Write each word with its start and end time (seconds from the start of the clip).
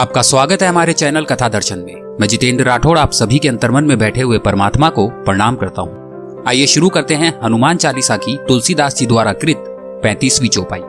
आपका 0.00 0.22
स्वागत 0.22 0.62
है 0.62 0.68
हमारे 0.68 0.92
चैनल 0.92 1.24
कथा 1.24 1.48
दर्शन 1.48 1.78
में। 1.78 2.16
मैं 2.20 2.26
जितेंद्र 2.28 2.64
राठौड़ 2.64 2.98
आप 2.98 3.12
सभी 3.12 3.38
के 3.38 3.48
अंतर्मन 3.48 3.84
में 3.84 3.98
बैठे 3.98 4.20
हुए 4.20 4.38
परमात्मा 4.38 4.88
को 4.88 5.06
प्रणाम 5.08 5.56
करता 5.56 5.82
हूँ। 5.82 6.44
आइए 6.48 6.66
शुरू 6.66 6.88
करते 6.88 7.14
हैं 7.14 7.32
हनुमान 7.44 7.76
चालीसा 7.76 8.16
की 8.16 8.36
तुलसीदास 8.48 8.96
जी 8.96 9.06
द्वारा 9.06 9.32
कृत 9.32 9.64
पैंतीसवीं 10.02 10.48
चौपाई। 10.48 10.80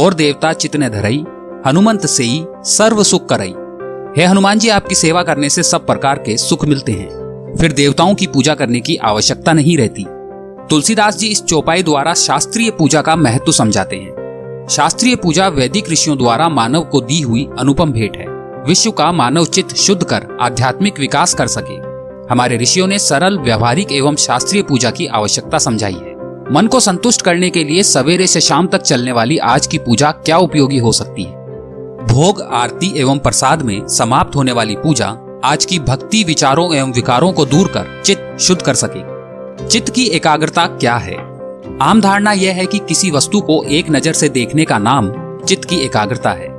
और 0.00 0.14
देवता 0.14 0.52
चितने 0.52 0.90
धरई 0.90 1.18
हनुमंत 1.66 2.06
से 2.06 2.24
ही 2.24 2.44
सर्व 2.64 3.02
सुख 3.02 3.28
करई 3.28 3.54
हे 4.16 4.24
हनुमान 4.24 4.58
जी, 4.58 4.68
आपकी 4.68 4.94
सेवा 4.94 5.22
करने 5.22 5.50
से 5.50 5.62
सब 5.62 5.86
प्रकार 5.86 6.18
के 6.18 6.36
सुख 6.36 6.64
मिलते 6.64 6.92
हैं। 6.92 7.56
फिर 7.58 7.72
देवताओं 7.72 8.14
की 8.14 8.26
पूजा 8.26 8.54
करने 8.54 8.80
की 8.80 8.96
आवश्यकता 8.96 9.52
नहीं 9.52 9.76
रहती। 9.78 10.06
तुलसीदास 10.70 11.18
जी 11.18 11.28
इस 11.28 11.42
चौपाई 11.44 11.82
द्वारा 11.82 12.14
शास्त्रीय 12.14 12.70
पूजा 12.70 13.02
का 13.02 13.16
महत्व 13.16 13.52
समझाते 13.52 13.96
हैं। 13.96 14.66
शास्त्रीय 14.70 15.16
पूजा 15.16 15.48
वैदिक 15.48 15.90
ऋषियों 15.90 16.18
द्वारा 16.18 16.48
मानव 16.48 16.84
को 16.84 17.00
दी 17.00 17.20
हुई 17.20 17.48
अनुपम 17.58 17.92
भेंट 17.92 18.16
है। 18.16 18.31
विश्व 18.66 18.90
का 18.90 19.12
मानव 19.12 19.44
चित्त 19.44 19.76
शुद्ध 19.76 20.04
कर, 20.04 20.38
आध्यात्मिक 20.40 20.98
विकास 21.00 21.34
कर 21.34 21.46
सके। 21.46 21.74
हमारे 22.32 22.56
ऋषियों 22.56 22.86
ने 22.86 22.98
सरल, 22.98 23.38
व्यवहारिक 23.38 23.92
एवं 23.92 24.16
शास्त्रीय 24.16 24.62
पूजा 24.62 24.90
की 24.90 25.06
आवश्यकता 25.06 25.58
समझाई 25.58 25.92
है। 25.92 26.14
मन 26.52 26.66
को 26.66 26.80
संतुष्ट 26.80 27.22
करने 27.22 27.50
के 27.50 27.64
लिए 27.64 27.82
सवेरे 27.82 28.26
से 28.26 28.40
शाम 28.40 28.66
तक 28.66 28.82
चलने 28.82 29.12
वाली 29.12 29.38
आज 29.38 29.66
की 29.66 29.78
पूजा 29.78 30.10
क्या 30.10 30.38
उपयोगी 30.38 30.78
हो 30.78 30.92
सकती 30.92 31.22
है? 31.22 31.30
भोग, 32.06 32.42
आरती 32.42 33.00
एवं 33.00 33.18
प्रसाद 33.18 33.62
में 33.62 33.88
समाप्त 33.88 34.36
होने 34.36 34.52
वाली 34.52 34.76
पूजा 34.76 35.40
आज 35.44 35.64
की 35.64 35.78
भक्ति, 35.78 36.24
विचारों 36.24 36.74
एवं 36.74 36.92
विकारों 36.92 37.32
को 37.32 37.44
दूर 37.46 37.68
कर, 37.68 38.02
चित्त 38.04 38.40
शुद्ध 38.40 38.62
कर 38.62 38.74
सके। 38.74 39.12
चित्त 39.68 39.88
की 39.88 40.04
एकाग्रता 40.04 40.66
क्या 40.66 40.96
है? 40.96 41.16
आम 41.82 42.00
धारणा 42.00 42.32
यह 42.32 42.54
है 42.54 42.66
कि 42.66 42.78
किसी 42.78 43.10
वस्तु 43.10 43.40
को 43.40 43.64
एक 43.64 43.90
नज़र 43.90 44.12
से 44.12 44.28
देखने 44.28 44.64
का 44.64 44.78
नाम 44.78 45.12
चित्त 45.44 45.64
की 45.64 45.76
एकाग्रता 45.76 46.30
है। 46.30 46.51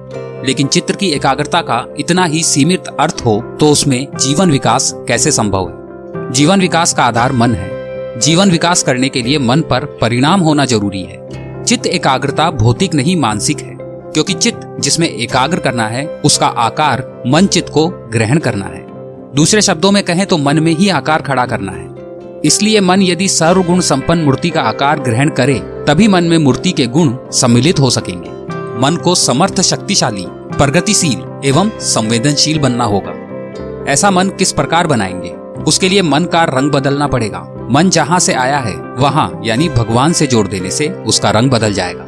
लेकिन 0.45 0.67
चित्र 0.67 0.95
की 0.95 1.09
एकाग्रता 1.09 1.61
का 1.61 1.85
इतना 1.99 2.25
ही 2.25 2.43
सीमित 2.43 2.83
अर्थ 2.99 3.23
हो 3.25 3.57
तो 3.59 3.69
उसमें 3.69 4.07
जीवन 4.19 4.51
विकास 4.51 4.93
कैसे 5.07 5.31
संभव 5.31 5.67
है? 5.67 5.83
जीवन 6.31 6.59
विकास 6.59 6.93
का 6.93 7.03
आधार 7.03 7.31
मन 7.31 7.53
है। 7.53 7.73
जीवन 8.19 8.51
विकास 8.51 8.83
करने 8.83 9.09
के 9.09 9.21
लिए 9.21 9.37
मन 9.37 9.61
पर 9.61 9.85
परिणाम 9.85 10.41
होना 10.41 10.65
ज़रूरी 10.65 11.03
है। 11.03 11.29
चित्त 11.63 11.85
एकाग्रता 11.85 12.51
भौतिक 12.51 12.93
नहीं, 12.93 13.15
मानसिक 13.15 13.59
है। 13.59 13.77
क्योंकि 13.81 14.33
चित्त 14.33 14.77
जिसमें 14.79 15.09
एकाग्र 15.09 15.57
करना 15.57 15.87
है, 15.87 16.07
उसका 16.25 16.47
आकार 16.47 17.23
मन 17.27 17.47
चित्त 17.47 17.69
को 17.69 17.87
ग्रहण 17.87 18.37
करना 18.37 18.65
है। 18.65 18.85
दूसरे 19.35 19.61
शब्दों 19.61 19.91
में 19.91 20.03
कहें 20.03 20.25
तो 20.25 20.37
मन 20.37 20.59
में 20.59 20.75
ही 20.75 20.89
आकार 20.89 21.21
खड़ा 21.21 21.45
करना 21.45 21.71
है। 21.71 21.93
इसलिए 22.45 22.79
मन 22.79 23.01
यदि 23.01 23.27
सर्वगुण 23.27 23.79
संपन्न 23.79 24.21
मूर्ति 24.21 24.49
का 24.49 24.61
आकार 24.61 24.99
ग्रहण 24.99 25.29
करे, 25.29 25.53
तभी 25.87 26.07
मन 26.07 26.23
में 26.23 26.37
मूर्ति 26.37 26.71
के 26.71 26.87
गुण 26.87 27.17
सम्मिलित 27.31 27.79
हो 27.79 27.89
सकेंगे। 27.89 28.32
मन 28.81 28.95
को 28.95 29.15
समर्थ 29.15 29.61
शक्तिशाली, 29.61 30.25
प्रगतिशील 30.29 31.41
एवं 31.45 31.69
संवेदनशील 31.79 32.59
बनना 32.59 32.83
होगा। 32.83 33.13
ऐसा 33.91 34.11
मन 34.11 34.29
किस 34.29 34.51
प्रकार 34.51 34.87
बनाएँगे? 34.87 35.29
उसके 35.63 35.89
लिए 35.89 36.01
मन 36.01 36.25
का 36.25 36.43
रंग 36.43 36.71
बदलना 36.71 37.07
पड़ेगा। 37.07 37.67
मन 37.71 37.89
जहाँ 37.89 38.19
से 38.19 38.33
आया 38.33 38.57
है, 38.57 38.75
वहाँ, 38.75 39.41
यानी 39.43 39.69
भगवान 39.69 40.13
से 40.13 40.27
जोड़ 40.27 40.47
देने 40.47 40.71
से 40.71 40.89
उसका 40.89 41.29
रंग 41.29 41.51
बदल 41.51 41.73
जाएगा। 41.73 42.07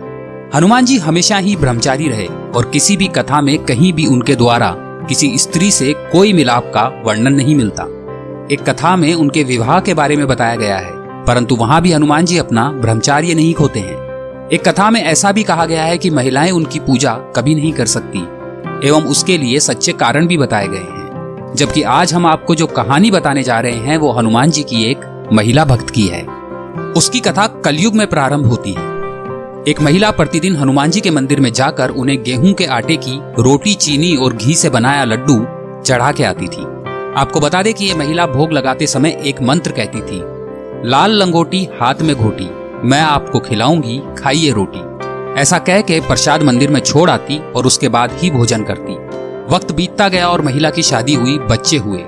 हनुमान 0.58 0.86
जी 0.86 0.98
हमेशा 0.98 1.38
ही 1.38 1.56
ब्रह्मचारी 1.56 2.08
रहे 2.08 2.26
और 2.26 2.70
किसी 2.74 2.98
भी 2.98 3.08
कथा 3.08 3.42
में 3.42 3.66
कहीं 3.66 3.94
भी 3.94 4.06
उनके 4.06 4.36
द्वारा 4.36 4.76
किसी 5.10 5.38
स्त्री 5.38 5.72
से 5.72 5.94
कोई 5.94 6.34
मिलाप 6.34 6.72
का 6.74 7.04
वर्णन 7.06 7.34
नहीं 7.34 7.56
मिलता। 7.56 7.84
एक 8.52 8.70
कथा 8.70 8.96
में 8.96 9.14
उनके 9.14 9.44
विवाह 9.44 9.80
के 9.80 9.94
बारे 9.94 10.16
में 10.16 10.28
बताया 10.28 10.56
गया 10.56 10.78
है, 10.78 10.92
परंतु 11.26 11.56
वहाँ 11.56 11.82
भी 11.82 11.92
हनुमान 11.92 12.26
जी 12.26 12.38
अपना 12.38 12.72
ब्रह्मचार्य 12.72 13.34
नहीं 13.34 13.54
खोते 13.54 13.80
हैं। 13.80 14.05
एक 14.54 14.68
कथा 14.68 14.90
में 14.90 15.02
ऐसा 15.02 15.32
भी 15.32 15.44
कहा 15.44 15.66
गया 15.66 15.84
है 15.84 15.98
कि 15.98 16.10
महिलाएँ 16.10 16.52
उनकी 16.52 16.80
पूजा 16.80 17.14
कभी 17.36 17.56
नहीं 17.56 17.72
कर 17.74 17.86
सकती, 17.86 18.20
एवं 18.88 19.04
उसके 19.04 19.38
लिए 19.38 19.60
सच्चे 19.60 19.92
कारण 19.92 20.28
भी 20.28 20.38
बताए 20.38 20.68
गए 20.68 20.78
हैं। 20.78 21.54
जबकि 21.56 21.82
आज 21.82 22.14
हम 22.14 22.26
आपको 22.26 22.56
जो 22.56 22.68
कहानी 22.68 23.12
बताने 23.12 23.44
जा 23.44 23.60
रहे 23.60 23.78
हैं, 23.78 23.98
वो 23.98 24.12
हनुमान 24.12 24.52
जी 24.52 24.64
की 24.64 24.84
एक 24.84 25.30
महिला 25.34 25.66
भक्त 25.66 25.90
की 25.90 26.08
है। 26.08 26.22
उसकी 26.94 27.20
कथा 27.20 27.48
कलयुग 27.48 27.96
में 27.96 28.06
प्रारंभ 28.08 28.46
होती 28.46 28.72
है। 28.72 28.84
एक 29.68 29.82
महिला 29.82 30.12
प्रतिदिन 30.12 30.56
हनुमान 30.56 30.92
जी 30.92 31.02
के 31.02 31.12
मंदिर 31.12 31.40
में 31.40 31.52
जाकर 31.54 31.90
उन्हें 31.90 32.24
गेहूँ 32.24 32.54
के 32.54 32.66
आटे 32.66 32.96
की 32.98 33.20
रोटी, 33.42 33.74
चीनी 33.74 34.16
और 34.16 34.34
घी 34.34 34.54
से 34.54 34.70
बनाया 34.70 35.04
लड्डू 35.04 35.40
चढ़ा 35.86 36.12
के 36.12 36.24
आती 36.24 36.48
थी। 36.48 36.64
आपको 37.18 37.40
बता 37.40 37.64
दें 37.64 37.74
कि 37.74 37.86
ये 37.86 37.94
महिला 37.94 38.26
भोग 38.26 38.52
लगाते 38.52 38.88
समय 38.88 39.22
एक 39.26 39.42
मंत्र 39.42 39.72
कहती 39.72 40.02
थी, 40.02 40.22
लाल 40.90 41.12
लंगोटी 41.12 41.68
हाथ 41.82 42.02
में 42.02 42.16
घोटी। 42.16 42.50
मैं 42.86 43.02
आपको 43.02 43.40
खिलाऊँगी, 43.40 44.02
खाइए 44.18 44.52
रोटी। 44.52 44.80
ऐसा 45.42 45.58
कह 45.58 45.82
के 45.82 46.00
प्रसाद 46.00 46.44
मंदिर 46.44 46.70
में 46.70 46.80
छोड़ 46.80 47.10
आती 47.10 47.52
और 47.52 47.66
उसके 47.66 47.90
बाद 47.90 48.12
ही 48.14 48.30
भोजन 48.32 48.64
करती। 48.64 48.94
वक्त 49.56 49.72
बीतता 49.72 50.10
गया 50.10 50.28
और 50.28 50.42
महिला 50.42 50.70
की 50.70 50.84
शादी 50.84 51.14
हुई, 51.14 51.38
बच्चे 51.38 51.78
हुए। 51.78 52.00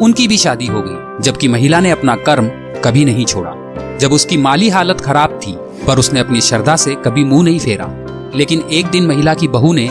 उनकी 0.00 0.28
भी 0.28 0.38
शादी 0.38 0.66
हो 0.66 0.82
गई, 0.86 1.22
जबकि 1.22 1.48
महिला 1.48 1.80
ने 1.80 1.90
अपना 1.90 2.16
कर्म 2.16 2.48
कभी 2.84 3.04
नहीं 3.04 3.24
छोड़ा। 3.24 3.52
जब 3.98 4.12
उसकी 4.12 4.36
माली 4.36 4.68
हालत 4.68 5.00
खराब 5.00 5.40
थी, 5.46 5.52
पर 5.86 5.98
उसने 5.98 6.20
अपनी 6.20 6.40
श्रद्धा 6.40 6.76
से 6.76 6.94
कभी 6.94 7.24
मुँह 7.24 7.44
नहीं 7.44 7.58
फेरा। 7.58 7.90
लेकिन 8.34 8.60
एक 8.72 8.86
दिन 8.86 9.06
महिला 9.06 9.34
की 9.34 9.48
बहू 9.48 9.72
ने 9.72 9.88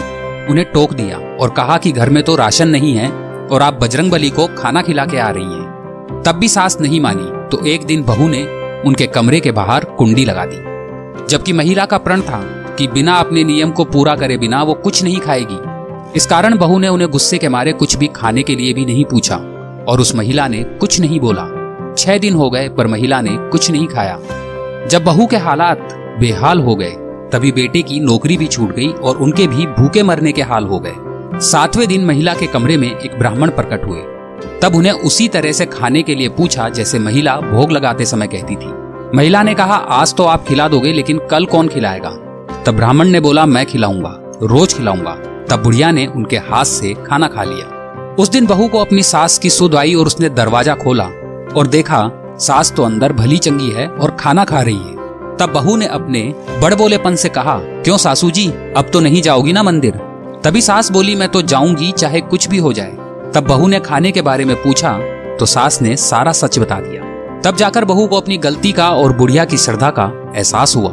उन्हें 0.50 0.72
टोक 0.74 0.94
दिया 0.94 1.18
और 1.18 1.50
कहा 1.50 1.78
कि 1.78 1.92
घर 1.92 2.10
में 2.10 2.24
तो 2.24 2.36
राशन 2.36 2.68
नहीं 2.68 2.94
है 2.94 3.12
और 3.52 3.62
आप 3.62 3.74
बजरंग 3.74 4.12
बली 4.12 4.30
को 4.30 4.48
खाना 4.48 4.82
खिला 4.82 5.06
के 5.06 5.18
आ 5.18 5.30
रही 5.30 5.44
हैं। 5.44 6.24
तब 6.26 6.32
भी 6.32 6.48
सास 6.48 6.78
नहीं 6.82 7.02
मानी 7.02 7.48
तो 7.50 7.66
एक 7.66 7.86
दिन 7.86 8.04
बहू 8.04 8.28
ने 8.28 8.63
उनके 8.86 9.08
कमरे 9.08 9.40
के 9.40 9.52
बाहर 9.52 9.84
कुंडी 9.84 10.26
लगा 10.26 10.46
दी। 10.46 10.74
जबकि 11.30 11.54
महिला 11.54 11.86
का 11.86 11.98
प्रण 11.98 12.22
था 12.22 12.42
कि 12.78 12.88
बिना 12.88 13.14
अपने 13.14 13.44
नियम 13.44 13.72
को 13.72 13.86
पूरा 13.86 14.16
करे 14.16 14.38
बिना 14.38 14.64
वो 14.64 14.74
कुछ 14.74 15.04
नहीं 15.04 15.18
खाएगी। 15.18 15.58
इस 16.16 16.26
कारण 16.26 16.58
बहू 16.58 16.80
ने 16.80 16.88
उन्हें 16.88 17.10
गुस्से 17.10 17.38
के 17.38 17.50
मारे 17.50 17.74
कुछ 17.74 17.96
भी 17.96 18.08
खाने 18.08 18.44
के 18.44 18.56
लिए 18.56 18.74
भी 18.74 18.86
नहीं 18.86 19.06
पूछा 19.06 19.36
और 19.88 20.02
उस 20.02 20.16
महिला 20.16 20.48
ने 20.48 20.64
कुछ 20.64 21.00
नहीं 21.00 21.20
बोला। 21.20 21.48
छह 21.98 22.18
दिन 22.18 22.34
हो 22.34 22.50
गए, 22.50 22.70
पर 22.70 22.88
महिला 22.88 23.22
ने 23.22 23.30
कुछ 23.32 23.72
नहीं 23.72 23.88
खाया। 23.88 24.20
जब 24.88 25.04
बहू 25.04 25.26
के 25.28 25.38
हालात 25.38 25.90
बेहाल 26.20 26.60
हो 26.60 26.76
गए, 26.76 26.92
तभी 27.32 27.52
बेटे 27.52 27.82
की 27.82 28.00
नौकरी 28.00 28.38
भी 28.38 28.48
छूट 28.48 28.76
गई 28.76 28.88
और 28.88 29.18
उनके 29.18 29.48
भी 29.48 29.66
भूखे 29.66 30.04
मरने 30.04 30.32
के 30.32 30.42
हाल 30.42 30.66
हो 30.66 30.80
गए। 30.80 30.94
सातवें 31.40 31.88
दिन 31.88 32.06
महिला 32.06 32.34
के 32.34 32.48
कमरे 32.48 32.78
में 32.78 33.00
एक 33.00 33.20
ब्राह्मण 33.20 33.50
प्रकट 33.50 33.86
हुए। 33.86 34.02
तब 34.64 34.76
उन्हें 34.76 34.92
उसी 34.92 35.28
तरह 35.28 35.52
से 35.52 35.66
खाने 35.66 36.02
के 36.04 36.16
लिए 36.16 36.30
पूछा 36.30 36.68
जैसे 36.70 37.00
महिला 37.00 37.36
भोग 37.36 37.72
लगाते 37.72 38.06
समय 38.06 38.28
कहती 38.28 38.56
थी। 38.56 38.68
महिला 39.18 39.42
ने 39.44 39.54
कहा, 39.54 39.76
आज 39.76 40.14
तो 40.16 40.24
आप 40.24 40.46
खिला 40.46 40.68
दोगे, 40.68 40.94
लेकिन 40.94 41.20
कल 41.32 41.46
कौन 41.46 41.68
खिलाएगा? 41.68 42.10
तब 42.66 42.76
ब्राह्मण 42.76 43.08
ने 43.08 43.20
बोला, 43.20 43.46
मैं 43.46 43.66
खिलाऊँगा, 43.66 44.10
रोज 44.44 44.74
खिलाऊँगा। 44.74 45.16
तब 45.50 45.64
बुढ़िया 45.64 45.92
ने 45.92 46.06
उनके 46.08 46.38
हाथ 46.38 46.66
से 46.66 46.94
खाना 46.94 47.28
खा 47.28 47.44
लिया। 47.44 48.16
उस 48.20 48.30
दिन 48.30 48.46
बहू 48.46 48.68
को 48.68 48.80
अपनी 48.80 49.04
सास 49.04 49.38
की 49.38 49.50
सुध 49.50 49.76
आई 49.76 49.94
और 49.94 50.08
उसने 50.08 50.30
दरवाज़ा 50.30 50.76
खोला 50.76 51.06
और 51.58 51.68
देखा, 51.68 52.10
सास 52.40 52.72
तो 52.72 52.84
अंदर 52.84 53.14
भली 53.14 53.38
चंगी 53.38 53.70
है 53.70 53.88
और 53.88 54.18
खाना 54.20 54.46
खा 54.46 54.62
रही 54.62 54.78
है। 54.78 55.38
तब 55.38 55.52
बहू 55.54 55.76
ने 55.76 55.88
अपने 55.88 56.24
बड़ 56.62 56.74
बोलेपन 56.76 57.16
से 57.16 57.30
कहा, 57.30 57.60
क्यों 57.60 57.98
सासू 57.98 58.32
जी 58.32 58.48
अब 58.78 58.90
तो 58.94 59.00
नहीं 59.00 59.22
जाओगी 59.22 59.54
ना 59.54 59.64
मंदिर? 59.64 60.00
तभी 60.44 60.62
सास 60.62 60.92
बोली, 60.92 61.16
मैं 61.16 61.30
तो 61.30 61.42
जाऊँगी, 61.42 61.92
चाहे 61.92 62.22
कुछ 62.22 62.50
भी 62.50 62.58
हो 62.58 62.74
जाए। 62.74 62.98
तब 63.36 63.44
बहू 63.44 63.68
ने 63.68 63.80
खाने 63.80 64.12
के 64.12 64.22
बारे 64.22 64.46
में 64.46 64.56
पूछा 64.56 64.92
तो 65.40 65.46
सास 65.46 65.82
ने 65.82 65.96
सारा 65.96 66.32
सच 66.32 66.58
बता 66.60 66.80
दिया। 66.80 67.04
तब 67.42 67.56
जाकर 67.56 67.86
बहू 67.86 68.06
को 68.08 68.18
अपनी 68.18 68.38
गलती 68.38 68.72
का 68.72 68.90
और 68.90 69.14
बुढ़िया 69.14 69.46
की 69.46 69.58
श्रद्धा 69.58 69.90
का 69.90 70.04
एहसास 70.36 70.76
हुआ 70.76 70.92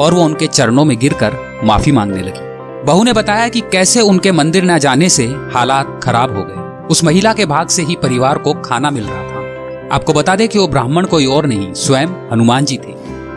और 0.00 0.14
वो 0.14 0.22
उनके 0.22 0.46
चरणों 0.46 0.84
में 0.84 0.98
गिरकर 0.98 1.36
माफ़ी 1.64 1.92
मांगने 1.92 2.22
लगी। 2.22 2.84
बहू 2.86 3.04
ने 3.04 3.12
बताया 3.12 3.48
कि 3.48 3.60
कैसे 3.72 4.00
उनके 4.00 4.32
मंदिर 4.32 4.64
न 4.64 4.78
जाने 4.78 5.08
से 5.08 5.26
हालात 5.54 6.00
खराब 6.04 6.36
हो 6.36 6.44
गए। 6.44 6.86
उस 6.88 7.04
महिला 7.04 7.32
के 7.32 7.46
भाग 7.46 7.68
से 7.68 7.82
ही 7.82 7.96
परिवार 7.96 8.38
को 8.38 8.54
खाना 8.54 8.90
मिल 8.90 9.04
रहा 9.04 9.22
था। 9.22 9.94
आपको 9.94 10.12
बता 10.12 10.36
दें 10.36 10.48
कि 10.48 10.58
वो 10.58 10.66
ब्राह्मण 10.68 11.06
कोई 11.06 11.26
और 11.26 11.46
नहीं, 11.46 11.72
स्वयं 11.74 12.08
हनुमान 12.32 12.64
जी 12.64 12.76
थे, 12.78 12.94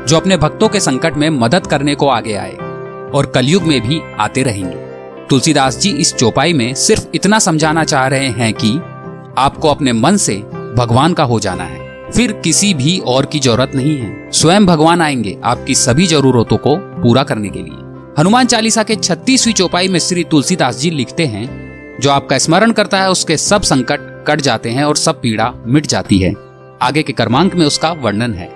जो 0.08 0.18
अपने 0.18 0.38
भक्तों 0.38 0.70
के 0.70 0.80
संकट 0.80 1.18
में 1.18 1.30
मदद 1.30 1.68
करने 1.68 1.96
को 1.96 2.08
आगे 2.08 2.36
आए 2.36 2.56
और 3.14 3.32
कलयुग 3.36 3.64
में 3.64 3.80
भी 3.82 4.02
आते 4.20 4.44
रहेंगे। 4.44 4.84
तुलसीदास 5.30 5.78
जी 5.78 5.90
इस 5.90 6.16
चौपाई 6.16 6.53
में 6.53 6.74
सिर्फ़ 6.74 7.06
इतना 7.16 7.40
समझाना 7.40 7.84
चाह 7.84 8.08
रहे 8.08 8.27
हैं 8.27 8.54
कि 8.54 8.77
आपको 9.38 9.68
अपने 9.68 9.94
मन 9.94 10.18
से 10.18 10.36
भगवान 10.77 11.13
का 11.13 11.24
हो 11.24 11.39
जाना 11.39 11.63
है। 11.63 12.12
फिर 12.12 12.31
किसी 12.31 12.74
भी 12.74 13.00
और 13.00 13.25
की 13.25 13.39
ज़रूरत 13.39 13.72
नहीं 13.75 13.98
है। 13.98 14.31
स्वयं 14.31 14.66
भगवान 14.66 15.01
आएँगे 15.01 15.38
आपकी 15.44 15.75
सभी 15.75 16.07
जरूरतों 16.07 16.57
को 16.57 16.75
पूरा 16.75 17.24
करने 17.24 17.50
के 17.50 17.60
लिए। 17.60 17.77
हनुमान 18.19 18.45
चालीसा 18.45 18.83
के 18.83 18.95
छत्तीसवीं 18.95 19.54
चौपाई 19.54 19.88
में 19.88 20.00
श्री 20.00 20.24
तुलसीदास 20.24 20.77
जी 20.77 20.89
लिखते 20.89 21.25
हैं, 21.25 21.66
जो 22.01 22.12
आपका 22.12 22.38
स्मरण 22.38 22.72
करता 22.72 23.01
है, 23.01 23.12
उसके 23.12 23.38
सब 23.38 23.62
संकट 23.62 24.25
कट 24.27 24.42
जाते 24.42 24.69
हैं 24.69 24.83
और 24.83 24.98
सब 24.98 25.22
पीड़ा 25.22 25.54
मिट 25.68 25.86
जाती 25.86 26.18
है। 26.18 26.33
आगे 26.81 27.04
के 27.04 27.13
क्रमांक 27.13 27.56
में 27.56 27.66
उसका 27.66 27.92
वर्णन 27.92 28.33
है। 28.33 28.50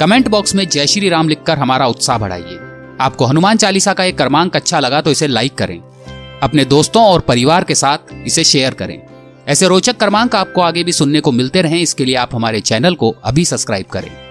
कमेंट 0.00 0.28
बॉक्स 0.28 0.54
में 0.54 0.68
जय 0.68 0.86
श्री 0.86 1.08
राम 1.08 1.28
लिखकर 1.28 1.58
हमारा 1.58 1.86
उत्साह 1.86 2.18
बढ़ाइए। 2.18 2.58
आपको 3.00 3.24
हनुमान 3.24 3.56
चालीसा 3.56 3.92
का 3.92 4.04
एक 4.04 4.16
क्रमांक 4.16 4.56
अच्छा 4.56 4.80
लगा 4.80 5.00
तो 5.00 5.10
इसे 5.10 5.26
लाइक 5.26 5.54
करें। 5.54 5.82
अपने 6.44 6.64
दोस्तों 6.64 7.04
और 7.04 7.20
परिवार 7.20 7.64
के 7.64 7.74
साथ 7.74 7.98
इसे 8.26 8.44
शेयर 8.44 8.74
करें। 8.74 9.02
ऐसे 9.48 9.68
रोचक 9.68 9.96
क्रमांक 9.96 10.34
आपको 10.34 10.60
आगे 10.60 10.84
भी 10.84 10.92
सुनने 10.92 11.20
को 11.20 11.32
मिलते 11.32 11.62
रहें। 11.62 11.80
इसके 11.80 12.04
लिए 12.04 12.14
आप 12.14 12.34
हमारे 12.34 12.60
चैनल 12.60 12.94
को 12.94 13.16
अभी 13.24 13.44
सब्सक्राइब 13.44 13.86
करें। 13.86 14.23